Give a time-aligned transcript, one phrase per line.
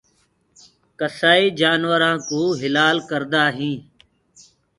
[0.99, 3.81] ڪسآئي جآنورآ ڪوُ هلآ ڪردآ هينٚ